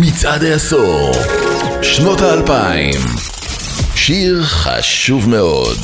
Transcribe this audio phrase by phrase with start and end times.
[0.00, 1.12] מצעד העשור,
[1.82, 3.00] שנות האלפיים.
[3.94, 5.76] שיר חשוב מאוד.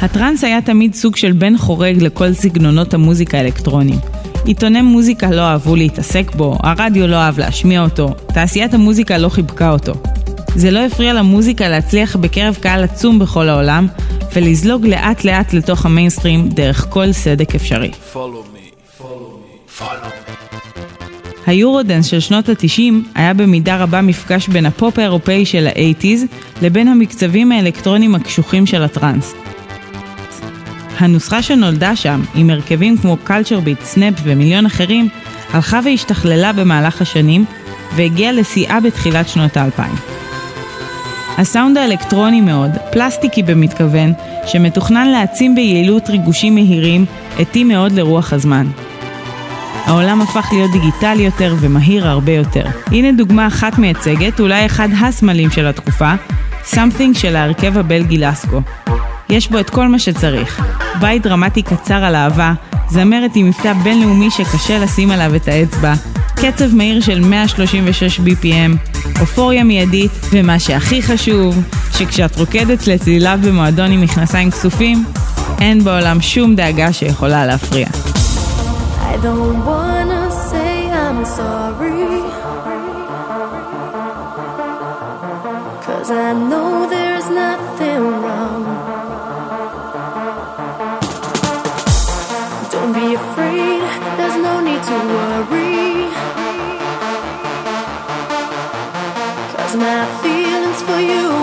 [0.00, 3.98] הטראנס היה תמיד סוג של בן חורג לכל סגנונות המוזיקה האלקטרוניים.
[4.44, 9.70] עיתוני מוזיקה לא אהבו להתעסק בו, הרדיו לא אהב להשמיע אותו, תעשיית המוזיקה לא חיבקה
[9.70, 9.92] אותו.
[10.56, 13.86] זה לא הפריע למוזיקה להצליח בקרב קהל עצום בכל העולם,
[14.34, 17.90] ולזלוג לאט לאט לתוך המיינסטרים דרך כל סדק אפשרי.
[21.46, 26.88] ה Eurodance של שנות ה-90 היה במידה רבה מפגש בין הפופ האירופאי של ה-80's לבין
[26.88, 29.34] המקצבים האלקטרונים הקשוחים של הטראנס.
[30.98, 35.08] הנוסחה שנולדה שם, עם הרכבים כמו Culture Beat, Snap ומיליון אחרים,
[35.50, 37.44] הלכה והשתכללה במהלך השנים,
[37.96, 40.21] והגיעה לשיאה בתחילת שנות האלפיים.
[41.38, 44.12] הסאונד האלקטרוני מאוד, פלסטיקי במתכוון,
[44.46, 47.04] שמתוכנן להעצים ביעילות ריגושים מהירים,
[47.38, 48.66] התאים מאוד לרוח הזמן.
[49.84, 52.64] העולם הפך להיות דיגיטלי יותר ומהיר הרבה יותר.
[52.86, 56.12] הנה דוגמה אחת מייצגת, אולי אחד הסמלים של התקופה,
[56.70, 58.60] Something של ההרכב הבלגי לסקו.
[59.30, 60.64] יש בו את כל מה שצריך.
[61.00, 62.52] בית דרמטי קצר על אהבה,
[62.88, 65.92] זמרת עם מבטא בינלאומי שקשה לשים עליו את האצבע,
[66.36, 74.00] קצב מהיר של 136 BPM, אופוריה מיידית, ומה שהכי חשוב, שכשאת רוקדת לצליליו במועדון עם
[74.00, 75.04] מכנסיים כסופים,
[75.60, 77.86] אין בעולם שום דאגה שיכולה להפריע.
[79.12, 80.72] I don't wanna say
[81.04, 82.22] I'm sorry.
[85.86, 88.62] Cause I know there's nothing wrong.
[92.72, 93.82] Don't be afraid,
[94.16, 95.31] there's no need to worry
[99.76, 101.41] my feelings for you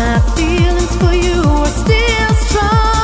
[0.00, 2.99] my feelings for you are still strong.